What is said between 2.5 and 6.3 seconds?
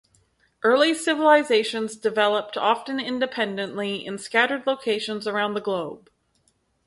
often independently, in scattered locations around the globe.